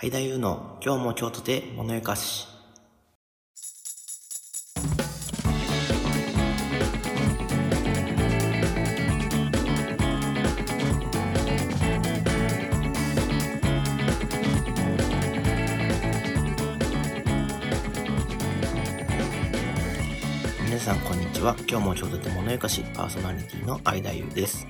[0.00, 2.46] はいだゆうの今日も京都で物ゆかし。
[20.64, 21.56] 皆さんこんにちは。
[21.68, 24.64] 今日も京都で物ゆかしパーソナリティの相田優です。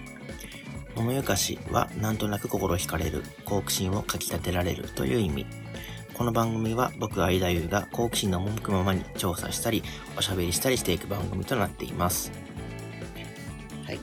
[0.99, 5.47] 物ゆかしはなんとなく心惹かれる、好奇心をかき立てられるという意味。
[6.15, 9.85] この番組は僕相田優が好奇心の赴くままに調査したり、
[10.17, 12.33] おしゃべりしたりしていく番組となっています。
[13.87, 14.01] はい。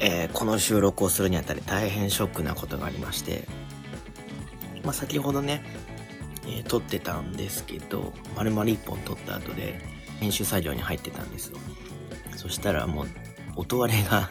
[0.00, 3.48] えー、この収録をするにあたり大変ショックなことがありまして、
[4.84, 5.64] まあ、先ほどね、
[6.46, 9.80] えー撮ってたんですけど、丸々一本撮った後で
[10.20, 11.58] 編集作業に入ってたんですよ。
[12.36, 13.06] そしたらもう
[13.56, 14.28] 音割れが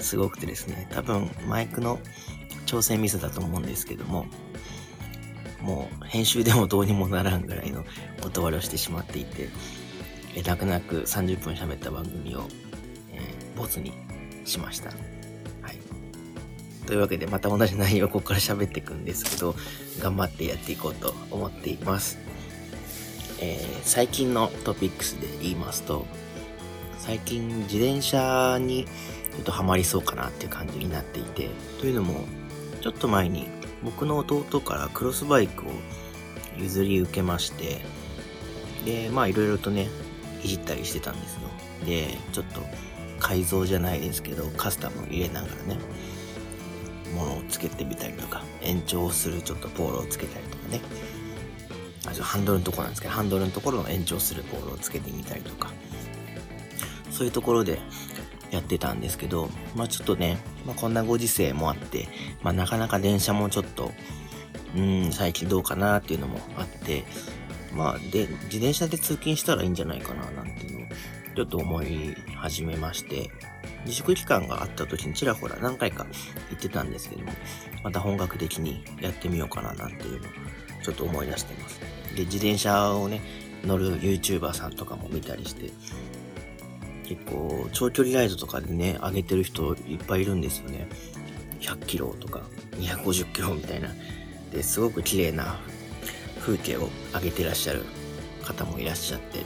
[0.00, 1.98] すごくてですね、多分マイクの
[2.66, 4.26] 調整ミスだと思うんですけども、
[5.62, 7.84] もう編集でもどうにもならんぐらいの
[8.24, 9.48] 音割れをしてしまっていて、
[10.34, 12.46] え泣く泣く30分喋った番組を、
[13.12, 13.92] えーボツに
[14.44, 14.88] しました。
[14.88, 14.94] は
[15.70, 15.78] い。
[16.86, 19.54] というわけでまた同じ内容をここから喋っていくんですけど、
[20.00, 22.18] 頑張ってやっていこうと思っています。
[23.40, 26.06] えー最近のトピックスで言いますと、
[26.98, 28.86] 最近自転車に
[29.40, 32.24] っとハマりそうかなっていう感じになっていて、というのも、
[32.80, 33.46] ちょっと前に
[33.82, 35.70] 僕の弟からクロスバイクを
[36.58, 37.80] 譲り受けまして、
[38.84, 39.88] で、まあいろいろとね、
[40.42, 41.40] いじったりしてたんですよ。
[41.86, 42.62] で、ちょっと
[43.18, 45.78] 改造じゃないですけど、カスタム入れながらね、
[47.14, 50.80] ものをつけてみたりとか、延長するちょっとポールをつけたりとかね、
[52.06, 55.70] あ、ハンドルのところなんですけど、ハンドルのところの延長するポールをつけてみたりとか、
[57.10, 57.78] そういうところで
[58.50, 62.08] やってたんですけど、まあちょっとね、まあこんなご時世もあって、
[62.42, 63.92] まあなかなか電車もちょっと、
[64.76, 67.04] うん、最近どうかなっていうのもあって、
[67.72, 70.88] まあで、自転車で通勤したらいいんじゃないかななんていうのを、
[71.36, 73.30] ちょっと思い始めまして、
[73.84, 76.06] 自粛期間があった時にちらほら何回か
[76.50, 77.32] 行ってたんですけども、
[77.82, 80.30] また本格的にやってみようかななんていうのを
[80.82, 81.80] ちょっと思い出してます。
[82.14, 83.20] で、自転車をね、
[83.64, 85.70] 乗る YouTuber さんとかも見たりして、
[87.10, 90.86] 結構長距離ライドとかでね、上げてる人いっぱいいるんですよね。
[91.58, 92.42] 100キロとか
[92.76, 93.88] 250キロみたいな。
[94.52, 95.58] で、すごく綺麗な
[96.38, 97.82] 風景を上げてらっしゃる
[98.44, 99.40] 方もいらっしゃって。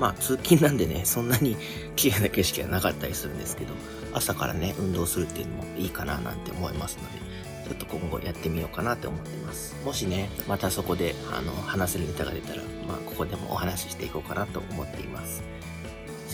[0.00, 1.56] まあ通勤なんでね、そんなに
[1.94, 3.72] 綺麗な景色はなかったりするんですけど、
[4.12, 9.76] 朝からね、運動するっていうのもいいかななんて思いますので、ちょっと今後やってみようかなって思ってます。
[9.84, 15.44] もしね、またそこで、あの、話せるネタが出たら、まあここでもお話ししていこうかなと思っています。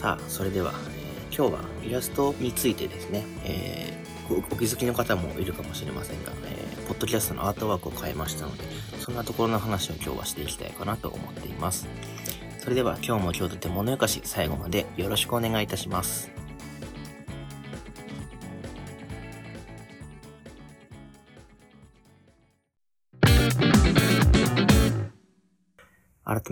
[0.05, 8.65] さあ、それでは、えー今日はイラストについてですね、えーお気づきの方もいるかもしれませんが、えーポッドキャストのアートワークを変えましたので、
[9.01, 11.89] そんなところの話を今日はしていきたいかなと思っています。
[12.59, 16.34] それでは今日も今日とても物よかし最後までよろしくお願いいたします。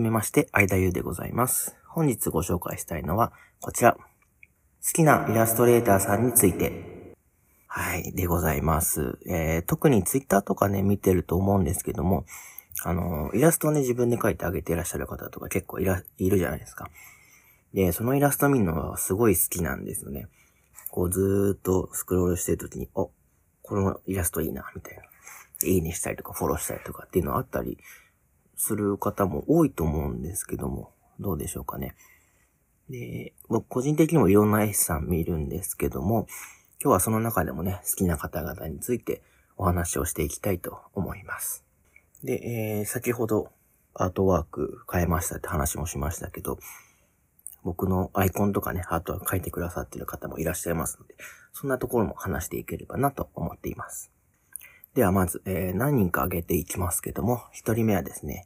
[0.01, 1.75] めまして、相田優でございます。
[1.87, 3.31] 本日ご紹介したいのは
[3.61, 3.93] こちら。
[3.93, 7.15] 好きなイラストレーターさんについて。
[7.67, 9.19] はい、でございます。
[9.27, 12.25] えー、特にツイッターとかね、見てると思うんですけども、
[12.83, 16.89] あの、イラストをね、自分で描いてあげていらっしゃる方とか結構いら、いるじゃないですか。
[17.73, 20.27] で、そのイラスト見るのがすごい好きなんですよね。
[20.91, 23.11] こうずーっとスクロールしてるときに、お、
[23.61, 25.03] このイラストいいな、みたいな。
[25.65, 27.77] いいねしたりとかフォローしたりとかっていうのあったり
[28.55, 31.95] する方も多いと思うんですけども、どうでしょうかね。
[32.89, 36.27] で、僕個人的にもいろんな絵師さん見るんですけども、
[36.81, 39.21] 今日はその中でもね、好きな方々について
[39.57, 41.63] お話をしていきたいと思います。
[42.23, 43.51] で、えー、先ほど
[43.93, 46.57] アートワーク変えましたって話もしましたけど、
[47.63, 51.15] 僕のアイコンとかね、アートワーク書いてくださっている方もいらっしゃいますので、
[51.53, 54.12] そんなところも話していければなと思っています。
[54.95, 58.45] ではまず、えー何人か挙げていきますけども、一人目はですね、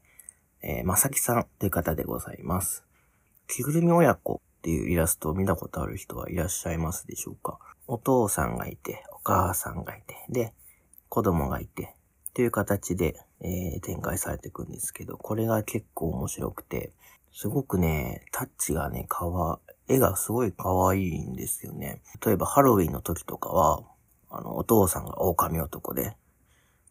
[0.62, 2.86] えーまさきさんという方でございます。
[3.48, 7.60] 着ぐるみ親子っていうイラストを見たことある人はいらっしゃいますでしょうか？
[7.86, 10.54] お父さんがいて、お母さんがいて、で、
[11.10, 11.96] 子供がいて、
[12.34, 16.94] という形で、えー展開されていくんですけど、これが結構面白くて、
[17.34, 22.02] すごくね、タッチがね、かわ、絵がすごい可愛いんですよね。
[22.26, 23.82] 例えばハロウィンの時とかは、
[24.30, 26.16] あの、お父さんが狼男で、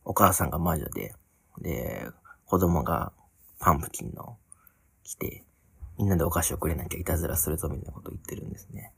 [0.06, 1.14] お母さんが魔女で、
[1.60, 2.06] で、
[2.46, 3.12] 子供が
[3.58, 4.38] パンプキンの
[5.02, 5.44] 着て、
[5.98, 8.92] みんなでお菓子をくれなきゃいたずらするぞみたいなこと言ってるんですね。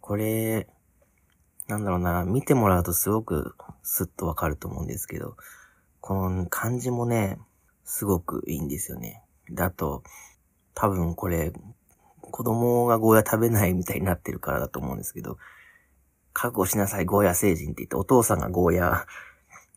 [0.00, 0.66] これ、
[1.68, 5.36] なんだろうな、見てもらうとすごくスッとわかると思うんですけど、
[6.00, 7.38] この漢字もね、
[7.84, 9.22] すごくいいんですよね。
[9.50, 10.02] だと、
[10.74, 11.52] 多分これ、
[12.22, 15.36] 子供がゴーヤ食べないみたいになってるからだと思うんですけど、
[16.32, 19.06] 覚悟しなさいゴーヤ星人って言ってお父さんがゴーヤ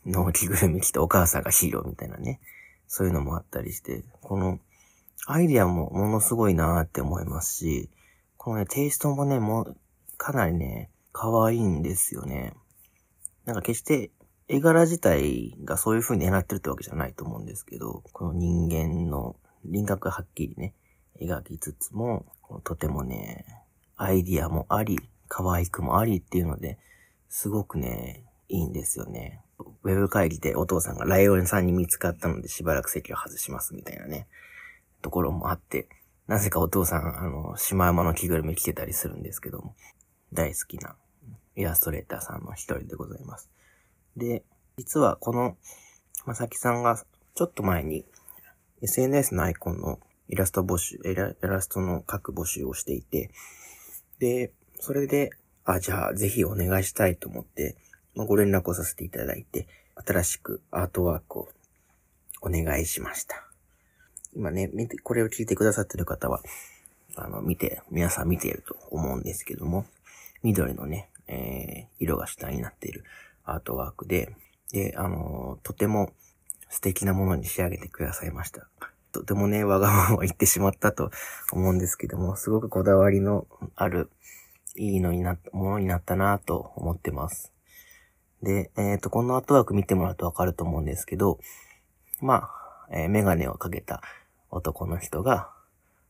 [0.05, 2.39] の着ぐるみ着てお母さんがヒーローみたいなね。
[2.87, 4.59] そういうのもあったりして、この
[5.25, 7.89] アイディアもものすごいなーって思いますし、
[8.37, 9.77] このね、テイストもね、もう、
[10.17, 12.53] かなりね、可愛いんですよね。
[13.45, 14.11] なんか決して
[14.47, 19.35] 絵柄自体がそういう風に狙ってるってわけじゃないと思うんですけど、この人間の
[19.65, 20.73] 輪郭はっきりね、
[21.21, 22.25] 描きつつも、
[22.63, 23.45] とてもね、
[23.95, 26.77] アイディアもあり、可愛くもありっていうので、
[27.29, 29.42] すごくね、いいんですよね。
[29.83, 34.27] ウェブ会議でお父さんがライオンさんに見つかったのでしばらく席を外しますみたいなね、
[35.01, 35.87] ところもあって、
[36.27, 39.75] なぜかお父さん、あの、シマウマの着ぐるみ着てたりするんですけども、
[40.31, 40.95] 大好きな
[41.55, 43.49] イラストレーターさんの一人でございます。
[44.15, 44.43] で、
[44.77, 45.57] 実はこの、
[46.25, 47.03] まさきさんが
[47.35, 48.05] ちょっと前に
[48.81, 53.31] SNS のアイコンのイラスト募集、イライラストの書く募集をしていて、
[54.19, 55.31] で、それで、
[55.65, 57.75] あ、じゃあぜひお願いしたいと思って、
[58.15, 61.49] まあ、ご連絡をさせていただいて、新しくアートワークを
[62.41, 63.43] お願いしました。
[64.35, 66.41] 今ね、見て、これを聞いてくださってる方は、
[67.15, 69.85] あの、見て、皆さん見ていると思うんですけども、
[70.41, 73.03] 緑のね、えー、色が下になっている
[73.45, 74.35] アートワークで、
[74.71, 76.11] で、あのー、とても
[76.69, 78.67] 素敵なものに仕上げてくださいました。
[79.11, 81.11] とてもね、わがままを言ってしまったと
[81.51, 83.45] 思うんですけども、すごくこだわりの
[83.75, 84.09] ある、
[84.75, 87.52] いいのにな、ものになったなと思ってます。
[88.43, 91.39] で、えっ、ー、と、このアートワーク見てもらうとわかると思うんですけど、
[92.21, 94.01] まあ、えー、メガネをかけた
[94.49, 95.49] 男の人が、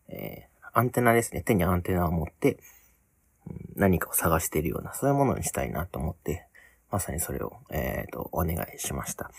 [0.10, 1.42] えー、アンテナですね。
[1.42, 2.58] 手にアンテナを持って、
[3.76, 6.48] 何かを探しているような、そういうものにしたいなと思って、
[6.90, 9.30] まさにそれを、えっ、ー、と、お願いしました。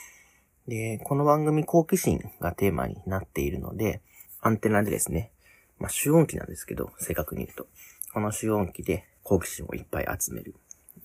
[0.69, 4.03] で、この番組好奇心がテーマになっているので、
[4.41, 5.33] アンテナでですね、
[5.81, 7.67] まあ、主音機なんですけど、正確に言うと、
[8.13, 10.55] この主音機で好奇心をいっぱい集める。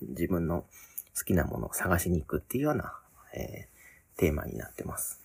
[0.02, 0.64] 自分の
[1.16, 2.94] 好きなものを探しに行くっていうような、
[3.34, 5.20] えー、テーマになってます。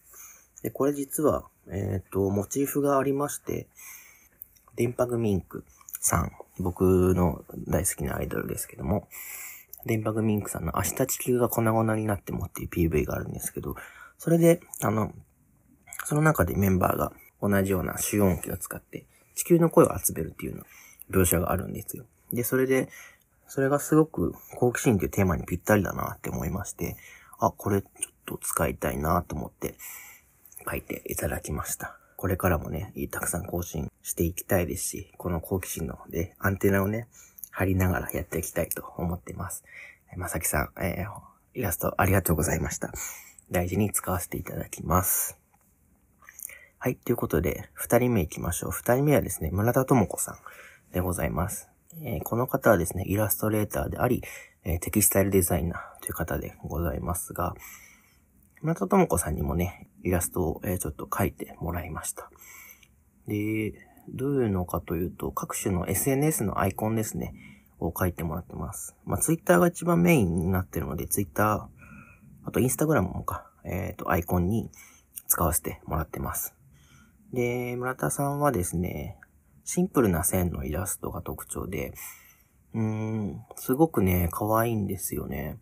[0.63, 3.67] で、これ実は、えっ、ー、と、モチーフがありまして、
[4.75, 5.63] 電波グミンク
[5.99, 9.07] さん、僕の大好きなアイドルですけども、
[9.85, 13.75] 電波グミンクさんの明日地球が粉々になってもっていう PV があるんですけど、
[14.17, 15.13] それで、あの、
[16.05, 17.11] その中でメンバーが
[17.41, 19.05] 同じような主音機を使って
[19.35, 20.57] 地球の声を集めるっていうよ
[21.11, 22.05] うな描写があるんですよ。
[22.31, 22.89] で、それで、
[23.47, 26.97] それがすごく好奇心っていうテーマにぴったりだなって思いまして、
[27.39, 29.75] あ、これちょっと使いたいなと思って
[30.69, 31.97] 書いていただきました。
[32.17, 37.07] これからもね、たくさん更新していきたいですし、この好奇心のでアンテナをね、
[37.51, 39.63] 貼りながらやっていきたいと思っています。
[40.17, 42.91] まさきさん、えー、イラストありがとうございました。
[43.51, 45.37] 大事に使わせていただきます。
[46.79, 48.71] はい、ということで、二人目行きましょう。
[48.71, 50.37] 二人目はですね、村田智子さん
[50.93, 51.74] でございます。
[52.01, 54.21] え、この方はですね、イラストレーターであり、
[54.63, 57.55] え、テキスタイルデザイナーという方でございますが、
[58.61, 62.29] 村田智子さんにもね、イラストを、え、ちょっと描いてもらいました。
[63.27, 63.73] で、
[64.09, 67.33] どういうのかというと、各種の SNS のアイコンですね、
[67.79, 68.95] を書いてもらってます。
[69.05, 71.67] まあ、ツイッターが一番メインになってるので、ツイッター、
[72.45, 74.69] あとインスタグラムもか、えっ、ー、と、アイコンに
[75.27, 76.55] 使わせてもらってます。
[77.33, 79.17] で、村田さんはですね、
[79.65, 81.93] シンプルな線のイラストが特徴で、
[82.75, 85.57] うーん、すごくね、可愛いんですよね。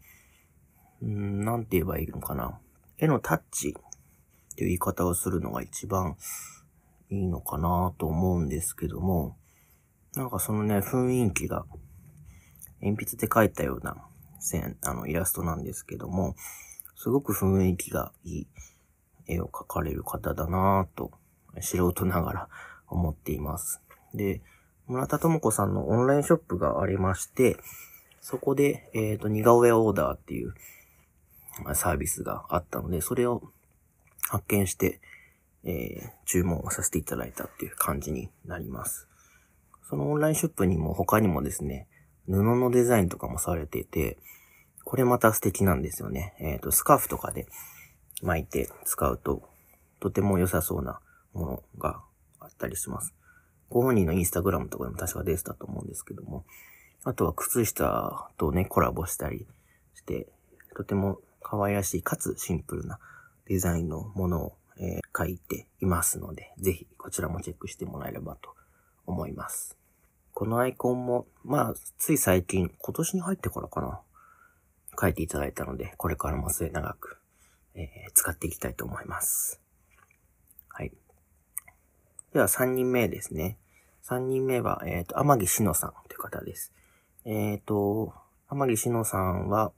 [1.02, 2.60] うーん、なんて言えばいいのかな。
[2.98, 6.18] 絵のタッチっていう言い方をするのが一番
[7.10, 9.38] いいのかなと思うんですけども、
[10.16, 11.66] なんかそのね、雰囲気が、
[12.82, 13.96] 鉛筆で描いたような
[14.40, 16.36] 線、あの、イラストなんですけども、
[16.96, 18.48] すごく雰囲気がいい
[19.28, 21.12] 絵を描かれる方だなぁと、
[21.62, 22.50] 素人ながら
[22.88, 23.83] 思っています。
[24.14, 24.42] で、
[24.88, 27.58] 村田智子さんのオンラインショップがありまして、
[28.22, 30.54] そこで、えっ、ー、と、似顔絵オーダーっていう
[31.74, 33.42] サービスがあったので、それを
[34.30, 35.00] 発見して、
[35.66, 39.08] えー、注文をさせていただいたっていう感じになります。
[39.90, 41.88] そのオンラインショップにも他にもですね、
[42.26, 44.18] 布のデザインとかもされていて、
[44.84, 46.36] これまた素敵なんですよね。
[46.40, 47.48] えっ、ー、と、スカーフとかで
[48.22, 49.44] 巻いて使うと、
[50.00, 51.00] とても良さそうな
[51.34, 52.02] ものが
[52.40, 53.14] あったりします。
[53.74, 56.46] ご本人のインスタグラムとかでも確か出てたと思うんですけども、
[57.04, 59.48] あとは靴下とね、コラボしたり
[59.96, 60.28] して、
[60.76, 63.00] とても可愛らしいかつシンプルな
[63.48, 68.56] デザインのものをえー、書いていますので、ぜひこちらもチェックしてもらえればと
[69.06, 69.78] 思います。
[70.34, 74.02] このアイコンも、まあ、つい最近、今年に入ってからかな、
[75.00, 77.18] 書いていただいたので、これからも末長く、
[77.76, 79.62] えー、使っていきたいと思います。
[80.70, 80.92] はい。
[82.34, 83.58] では3人目ですね。
[84.06, 86.74] 3人目は、えっ、ー、と、天城しのさんという方です。
[87.24, 88.14] えっ、ー、と、
[88.50, 89.72] 天城しのさんは、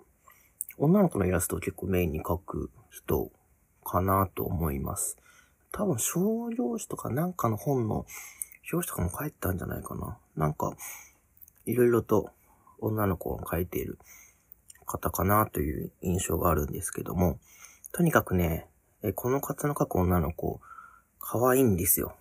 [0.79, 3.29] 女の子のイラストを結構メインに描く人
[3.83, 5.17] かなと思います。
[5.71, 8.07] 多分商業誌とかなんかの本の
[8.71, 10.17] 表紙とかも書いてたんじゃないかな。
[10.35, 10.75] なんか、
[11.67, 12.31] いろいろと
[12.79, 13.99] 女の子を描いている
[14.87, 17.37] 方かなという印象があるんですけども、
[17.91, 18.65] とにかくね、
[19.13, 20.61] この方の描く女の子、
[21.19, 22.15] 可愛いんですよ。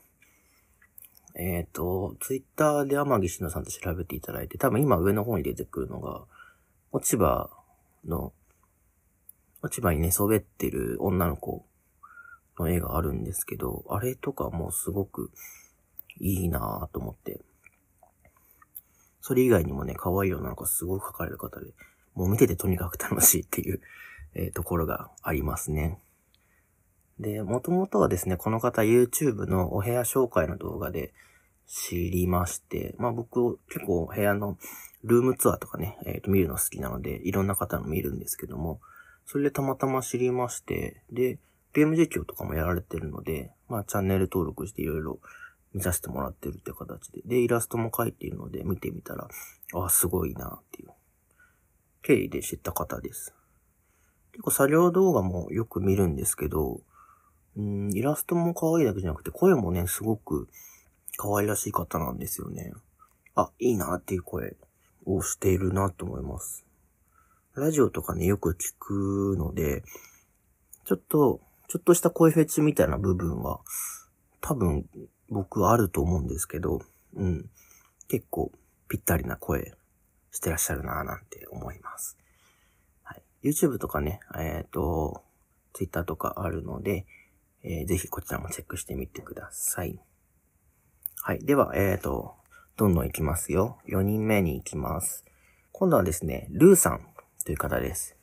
[1.34, 6.24] えっ、ー、と、ツイッターで天城しのさんと調べていただいて、多分今上の方に出てくるのが、
[6.92, 7.50] 落ち葉
[8.06, 8.32] の、
[9.60, 11.66] 落ち葉に寝そべってる女の子
[12.58, 15.32] の絵があるんですけど、あれとかもすごく
[16.20, 17.40] いいなぁと思って。
[19.20, 21.72] それ以外にもね、可愛い女の子すごく描かれる方で、
[22.14, 23.80] もう見ててとにかく楽しいっていう、
[24.34, 25.98] えー、ところがありますね。
[27.18, 31.12] で、もともとはですね、この方 YouTube のお部屋紹介の動画で
[31.66, 34.58] 知りまして、まあ僕結構部屋の
[35.04, 38.80] ルームツアーとかね、えっ、ー、と見るの好きなので、いろんな方の見るんですけども、
[39.26, 41.38] それでたまたま知りまして、で、
[41.72, 45.20] ゲーム実況とかもやられてるので、まあチャンネル登録していろいろ
[45.72, 49.28] 見させてもらってるって形で、で、イラストも描いているので見てみたら、
[49.74, 50.90] あ、すごいなっていう、
[52.02, 53.34] 経緯で知った方です。
[54.32, 56.80] 結構作業動画もよく見るんですけど、
[57.56, 60.48] うん、イラストも可愛いだけじゃなくて、声もね、すごく
[61.16, 62.72] 可愛らしい方なんですよね。
[63.34, 64.56] あ、いいなっていう声
[65.06, 66.64] をしているなと思います。
[67.54, 69.84] ラジオとかね、よく聞くので、
[70.84, 73.60] ちょっと、ちょっとした声フェチみたいな部分は、
[74.40, 74.86] 多分
[75.30, 76.80] 僕あると思うんですけど、
[77.14, 77.48] うん。
[78.08, 78.52] 結構
[78.88, 79.72] ぴったりな声
[80.30, 82.18] してらっしゃるなぁなんて思います。
[83.02, 83.22] はい。
[83.42, 85.22] YouTube とかね、えっ、ー、と、
[85.72, 87.06] Twitter とかあるので、
[87.64, 89.98] えー、ぜひこちらもチェックしてみてください。
[91.22, 91.38] はい。
[91.44, 92.34] では、えっ、ー、と、
[92.76, 93.78] どんどん行きますよ。
[93.88, 95.24] 4人目に行きます。
[95.72, 97.06] 今度はですね、ルーさん
[97.44, 98.16] という方です。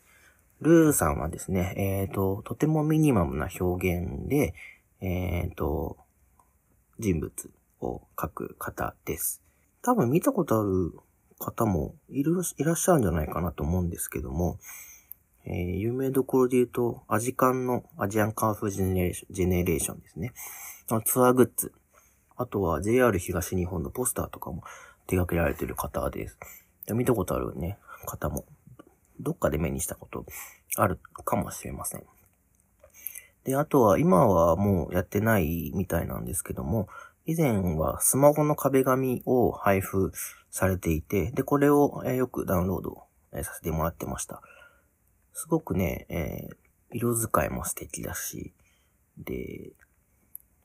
[0.62, 4.53] ルーさんはですね、えっ、ー、と、とてもミニマムな表現で、
[5.00, 5.98] えっ、ー、と、
[7.00, 7.31] 人物
[7.79, 9.41] を描く方です。
[9.81, 10.93] 多分見たことある
[11.39, 14.60] 方もいる、いらっしゃるんじゃないかなと思うんですけども、
[15.45, 20.33] えー、有名どころで言うと、アジカンのアジアンカンフージェネレーション、ジェネレーションですね。
[21.05, 21.74] ツアーグッズ。
[22.38, 24.63] あとは JR 東日本のポスターとかも
[25.07, 26.38] 手掛けられてる方です。
[26.93, 28.45] 見たことあるね、方も、
[29.19, 30.25] どっかで目にしたこと
[30.75, 32.03] あるかもしれません。
[33.43, 36.88] で、あとは今はもうやってないみたいなんですけども、
[37.25, 40.12] 以前はスマホの壁紙を配布
[40.50, 43.03] されていて、で、これをよくダウンロード
[43.43, 44.41] させてもらってました。
[45.33, 48.53] すごくね、えー、色使いも素敵だし、
[49.17, 49.71] で、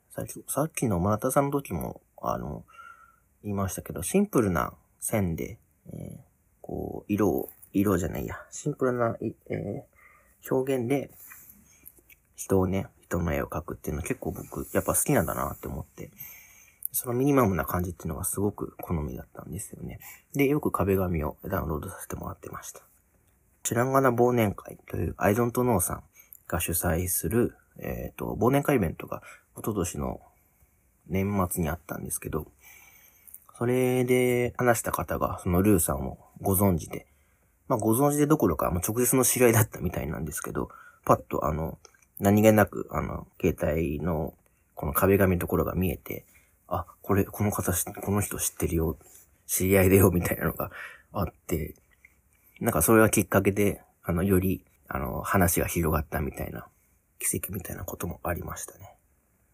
[0.09, 2.65] さっき、さっきの村田さんの時も、あの、
[3.43, 5.59] 言いましたけど、シンプルな線で、
[5.93, 6.19] えー、
[6.61, 11.11] こう、色を、色じゃないや、シンプルな、えー、表現で、
[12.35, 16.11] 人をね、人の絵を描くっていうのは結構僕、やっぱ好きなんだなって思って、
[16.91, 19.99] そのミニマムな感じっていうのがすごく好みだったんですよね。
[20.33, 22.81] で、よく壁紙をダウンロードさせてもらってました。
[23.67, 26.03] チュランガナ忘年会というアイドントノーさん
[26.47, 29.21] が主催する、えっ、ー、と、忘年会イベントが
[29.57, 30.21] 一昨年の
[31.09, 32.47] 年末にあったんですけど、
[33.57, 37.07] それで話した方がそのルーさんをご存知で、
[37.67, 40.69] まあご存知でどころか、もう直接の知り合いだったみたいなんですけど、
[41.03, 41.77] パッとあの、
[42.21, 44.33] 何気なく、あの、携帯の
[44.75, 46.25] この壁紙のところが見えて、
[46.69, 48.97] あ、これ、この方、この人知ってるよ、
[49.45, 50.71] 知り合いだよ、みたいなのが
[51.11, 51.75] あって、
[52.59, 56.67] なんかそれがきっかけで、あの、より、あの、話が広がったみたいな、
[57.19, 58.95] 奇跡みたいなこともありましたね。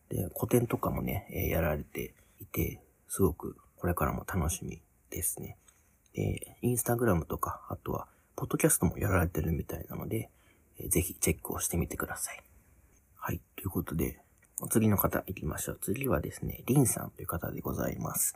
[0.10, 5.58] で、古典とかもね、え、やられていて、すごくこれからも楽しみですね。
[6.14, 10.30] で、インスタグラムとか、あとは、ポッドキャストもやられてるみたいなので、
[10.80, 12.44] えー、ぜひチェックをしてみてください。
[13.16, 13.42] はい。
[13.56, 14.20] ということで、
[14.62, 15.80] お次の方行きましょう。
[15.82, 18.36] 次はですね、リンさんという方でございます。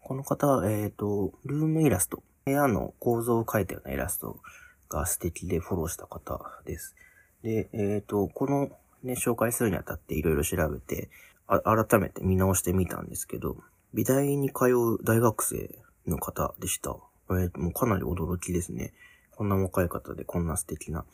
[0.00, 4.40] この方は、えっ、ー、と、ルームイラスト部屋の構造を描いたようなイラスト
[4.88, 6.94] が素敵でフォローした方です。
[7.42, 8.70] で、えっ、ー、と、この
[9.02, 11.10] ね、紹介するにあたっていろいろ調べて
[11.46, 13.56] 改めて見直してみたんですけど、
[13.94, 15.74] 美大に通う大学生
[16.06, 16.96] の方でした。
[17.30, 18.92] えー、もうかなり驚きですね。
[19.30, 21.04] こんな若い方でこんな素敵な、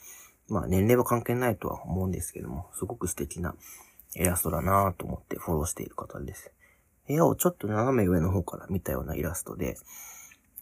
[0.48, 3.54] まあ年齢は関係ないとは思うんですけども、すごく素敵な
[4.14, 6.50] イラストだなぁと思ってフォローしている方です。
[7.06, 9.76] 部屋をちょっと斜め上の方から見たようなイラストで、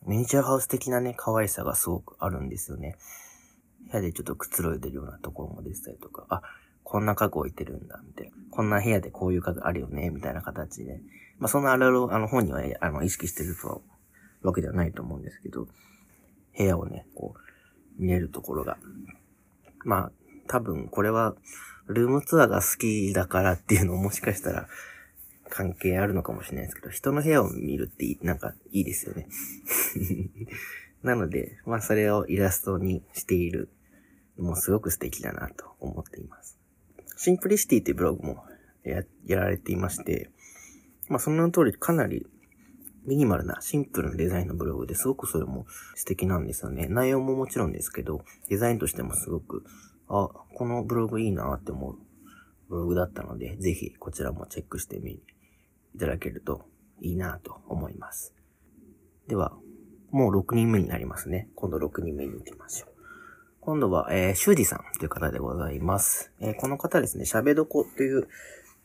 [0.07, 2.97] ミニチュアハウス的なね、可愛さがすごくあるんですよね。
[3.91, 6.43] 部屋でちょっとくつろいでるようなところも出てたりとか、あ、
[6.83, 8.33] こんな家具置いてるんだ、みたいな。
[8.51, 11.01] こんな部屋でこういう家具あるよね、みたいな形で。
[11.39, 13.79] まあ、そんなあるある、あの、本人は、あの、意識してるとは、
[14.43, 15.67] わけではないと思うんですけど、
[16.57, 18.77] 部屋をね、こう、見れるところが。
[19.85, 20.13] まあ、
[20.49, 21.35] 多分、これは、
[21.87, 24.69] ルームツアーが好きだからっていうのをもしかしたら、
[25.55, 29.29] 関係あるのかもしれないですけど、人の部屋を見るってなんかいいですよね。
[31.05, 33.69] なので、まあそれをイラストにしている
[34.37, 36.59] のもすごく素敵だなと思っています。
[37.17, 38.45] シンプリシティっていうブログも
[38.83, 40.29] ややられていまして、
[41.09, 42.27] まあその名の通りかなり
[43.05, 46.89] ミニマルなシンプルなデザインのブログですごくそれも素敵なんですよね。
[46.89, 49.65] 内容ももちろんですけど、デザインとしてもすごく、
[50.09, 51.99] あ、このブログいいなって思う
[52.69, 55.23] ブログだったので、ぜひこちらもチェックしてみ、
[55.95, 56.67] いただけると
[57.01, 58.35] いいなと思います。
[59.29, 59.53] では、
[60.11, 61.49] もう6人目になりますね。
[61.55, 62.95] 今度6人目に行きましょう。
[63.61, 66.33] 今度は、えー、修二さんという方でございます。
[66.39, 68.29] えー、この方ですね、喋どこという、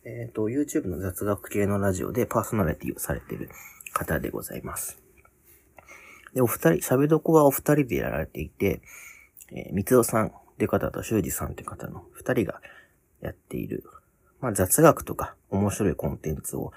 [0.05, 3.49] えっ、ー、と、YouTube の雑学系のラジオでパーソナリティをされている
[3.91, 5.01] 方でございます。
[6.33, 8.81] で、お二人、喋どこはお二人でやられていて、
[9.51, 12.61] えー、三尾さんという方と修二さんという方の二人が
[13.21, 13.83] やっている、
[14.39, 16.71] まあ、雑学とか面白いコンテンツを、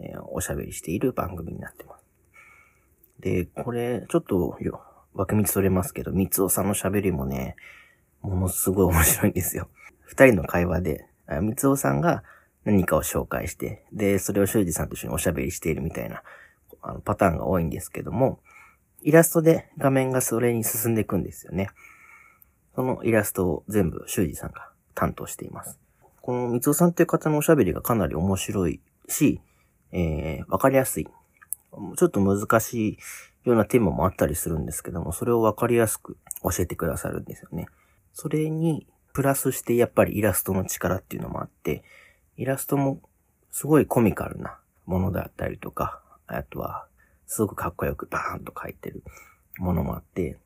[0.00, 2.04] えー、おしゃべりしている番組になってます。
[3.20, 4.82] で、これ、ちょっとよ、
[5.14, 7.56] 脇道それますけど、三尾さんの喋りもね、
[8.22, 9.68] ものすごい面白いんですよ。
[10.02, 12.22] 二人の会話で、三尾さんが
[12.64, 16.22] 何かを紹介して、で、それを修二さんと一緒におしゃべりしているみたいな、
[16.82, 18.40] あの、パターンが多いんですけども、
[19.02, 21.70] イラストで画面がそれに進んでいくんですよね。
[22.74, 25.78] そのイラストを全部修二さんが担当しています。
[26.20, 29.40] この三尾さんっていう方のおしゃべりがかなり面白いし、
[29.92, 31.06] えー、わかりやすい。
[31.96, 32.98] ちょっと難し
[33.44, 37.66] いようなテーマもあったりするんですけども、それをわかりやすく教えてくださるんですよね。
[38.12, 41.82] それに、プラスしてやっぱりイラストの力っていうのもあって、
[42.36, 43.00] イラストも
[43.50, 46.86] すごいコミカルなものだったりとか、あとは、
[47.26, 49.02] すごくかっこよくバーンと書いてる
[49.58, 50.38] ものもあって、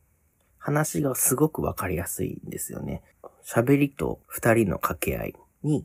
[0.59, 3.03] 話がすごくわかりやすいんですよね。
[3.45, 5.85] 喋りと二人の掛け合いに、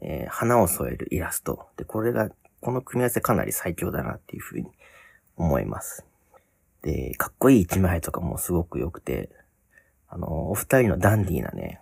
[0.00, 1.68] えー、花を添えるイラスト。
[1.76, 4.70] で、これが、この組み合わせかなり最強だなっていうふうに
[5.36, 6.04] 思います。
[6.82, 9.30] で、かっこいい一枚とかもすごく良くて、
[10.08, 11.80] あの、お二人のダンディーなね、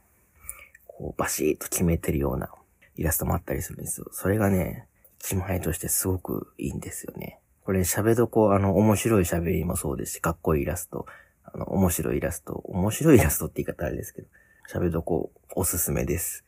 [0.87, 2.51] こう、バシーッと決めてるような
[2.97, 4.07] イラストもあったりするんですよ。
[4.13, 4.87] それがね、
[5.21, 7.41] 一枚としてすごくいいんですよね。
[7.65, 11.07] これ喋どこ、あの、面白い喋りもそうですし、かっこいいイラスト、
[11.45, 14.29] あの、面白いイラスト、面白いイラストって言い方あれですけど、
[14.71, 16.45] 喋どこおすすめです。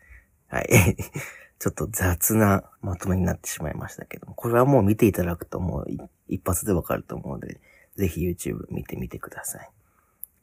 [0.49, 0.69] はい。
[1.59, 5.87] ちょっと雑なまとめになってしまいましたけども、これはもう見ていただくともう
[6.29, 7.61] 一発でわかると思うので、
[7.97, 9.71] ぜひ YouTube 見てみてください。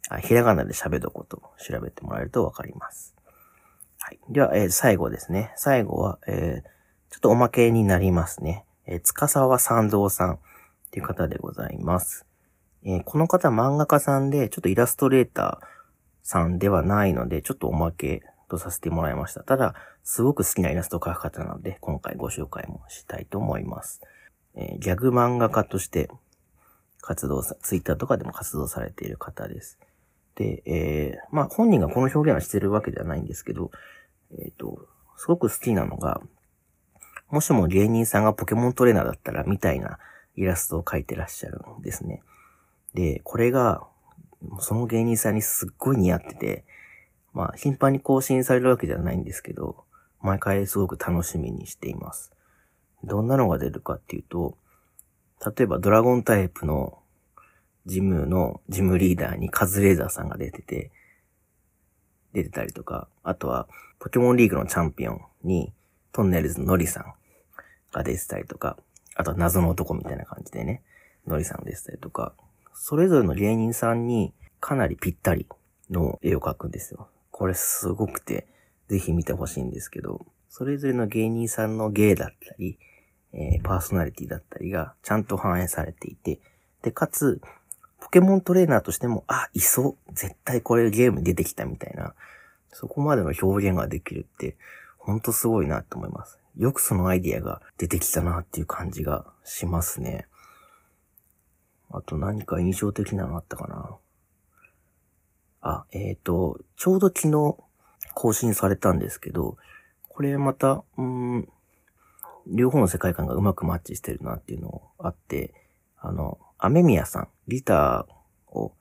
[0.10, 3.16] あひらがなで喋どことを調べてもらえるとわかります。
[4.00, 4.20] はい。
[4.30, 5.54] では、えー、最後ですね。
[5.56, 6.70] 最後は、えー、
[7.10, 8.66] ちょっとおまけになりますね。
[8.86, 10.40] えー、つかさわ三蔵さんっ
[10.92, 12.26] ていう方でございます。
[12.84, 15.66] えー、この方漫画家さんで、ちょっとイラストレーター
[16.22, 19.44] さんではないので、ちょっとおまけとさせてもらいました。
[19.44, 19.74] ただ、
[20.04, 24.02] すごく好きなイラストを描く方なので、今回ご紹介もしたいと思います。
[24.56, 26.10] えー、ギャグ漫画家として
[27.02, 29.80] 活動さ、ツイッターとかでも活動されている方です。
[30.36, 33.72] で、えー、まあ本人がこの表現はしてるわけではないんですけど、
[34.38, 34.88] えっ、ー、と、
[35.18, 36.22] すごく好きなのが、
[37.30, 40.00] もしも芸人さんがポケモントレーナーだったら、みたいな
[40.36, 42.22] イラストを描いてらっしゃるんですね。
[42.94, 43.88] で、これが、
[44.60, 46.66] その芸人さんにすっごい似合ってて、
[47.34, 49.86] まあ、頻繁に更新されるわけじゃないんですけど、
[50.24, 52.32] 毎回すごく楽しみにしています。
[53.04, 54.58] どんなのが出るかっていうと、
[55.46, 56.98] 例えばドラゴンタイプの
[57.86, 60.92] ジムのジムリーダーにカズレーザーさんが出てて、
[62.32, 63.68] 出てたりとか、あとは
[64.00, 65.74] ポケモンリーグのチャンピオンに
[66.14, 67.14] トンネルズのノリさん
[67.92, 68.78] が出てたりとか、
[69.16, 70.82] あとは謎の男みたいな感じでね、
[71.28, 72.34] ノリさんが出てたりとか、
[72.74, 75.46] それぞれの芸人さんにかなりぴったり
[75.90, 77.10] の絵を描くんですよ。
[77.32, 78.48] これすごくて、
[78.94, 82.78] ぜひ見てほしいんですけど、それぞれの芸人さんの芸だったり、
[83.34, 86.40] えー、パーソナリティだったりがちゃんと反映されていて、
[86.84, 87.42] で、かつ、
[88.00, 90.14] ポケモントレーナーとしても、あ、いそう。
[90.14, 92.14] 絶対これゲームに出てきたみたいな、
[92.72, 94.58] そこまでの表現ができるって、
[95.00, 96.38] ほんとすごいなって思います。
[96.56, 100.28] よくそのアイディアが出てきたなっていう感じがしますね。
[101.90, 103.98] あと何か印象的なのあったかな。
[105.62, 107.58] あ、えっ、ー、と、ちょうど昨日
[108.14, 109.58] 更新されたんですけど、
[110.08, 111.50] これまた、うん、
[112.48, 115.54] 両方の世界観がうまくマッチしてるなっていうのがあって、
[115.98, 118.74] あの、アメミヤさん、ギターを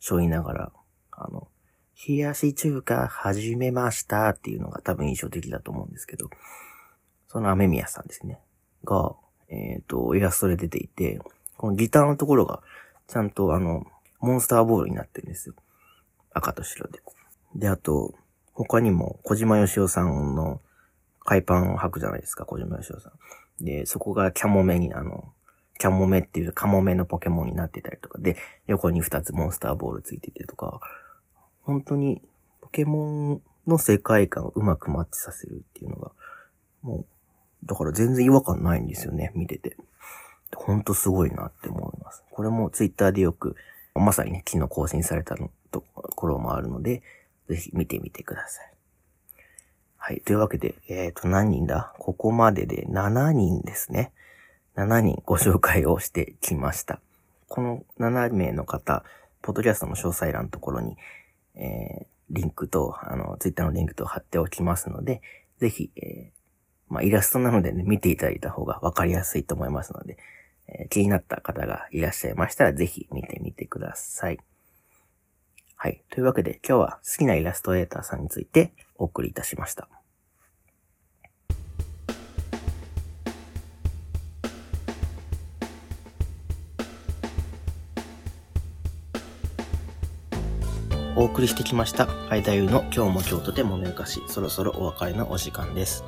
[0.00, 0.72] 背負いながら、
[1.10, 1.48] あの、
[2.06, 6.30] 冷やし中華始めましたっていうのが多分印象的だと思うんですけど、
[7.26, 8.38] その雨宮さんですね。
[8.84, 9.14] が、
[9.48, 11.20] えっ、ー、と、イラストで出ていて、
[11.56, 12.62] このギターのところが、
[13.08, 13.84] ちゃんとあの、
[14.20, 15.54] モンスターボールになってるんですよ。
[16.32, 17.00] 赤と白で。
[17.56, 18.14] で、あと、
[18.64, 20.60] 他にも、小島よしおさんの
[21.20, 23.10] 海パンを履くじゃないですか、小島よしおさ
[23.60, 23.64] ん。
[23.64, 25.32] で、そこがキャモメに、あの、
[25.78, 30.80] キャモメっていうカモメのポケモンになってたりとかで、横に2つモンスターボールついててとか、
[31.62, 32.20] 本当に
[32.60, 36.10] ポケモンの世界観をうまくマッチさせるっていうのが、
[36.82, 39.76] もう、だから全然違和感ないんですよね、見てて。
[40.56, 42.24] ほんとすごいなって思います。
[42.30, 43.54] これもツイッターでよく、
[43.94, 45.36] まさにね、昨日更新された
[45.70, 47.02] ところもあるので、
[47.48, 48.72] ぜひ見てみてください。
[49.96, 50.20] はい。
[50.20, 51.92] というわけで、えっ、ー、と、何人だ？
[51.98, 54.12] ここまでで7人ですね。
[54.76, 57.00] 7人ご紹介をしてきました。
[57.48, 59.02] この7名の方、
[59.42, 60.96] ポッドキャストの詳細欄のところに、
[61.56, 65.20] えー、リンクと、あの、ツイッターのリンクと貼っておきますので、
[65.58, 70.16] ぜひ、えー、まあ、イラストなのでね、見ていただいた方がわかりやすいと思いますので、
[70.68, 74.38] えー、気になった方がいらっしゃいましたら、ぜひ見てみてください。
[75.80, 76.02] はい。
[76.10, 79.88] というわけで、今日は好きなイラストレーターさんについてお送りいたしました。
[91.14, 92.08] お送りしてきました。
[92.28, 96.02] 間優の今日も京都で物ゆかし、そろそろお別れのお時間です。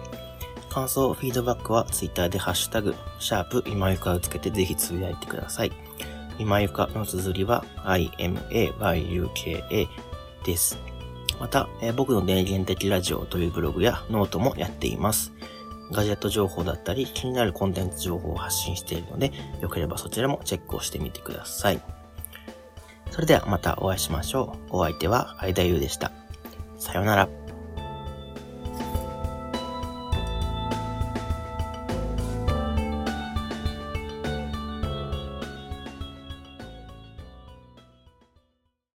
[0.68, 5.89] 感想、フィードバックは Twitter でハッシュタグ、シャープ今ゆかをつけてぜひつぶやいてください。
[6.40, 9.87] 今ゆかの綴りは imayuka
[10.42, 10.79] です。
[11.38, 15.33] また、えー、僕の電源的ラジオというブログやノートもやっています。
[15.92, 21.83] ガジェット情報だったり気になるコンテンツ情報を発信しているので、よければそちらもチェックをしてみてください。
[23.11, 24.79] それではまたお会いしましょう。
[24.79, 26.11] お相手は相田優でした。
[26.79, 27.49] さようなら。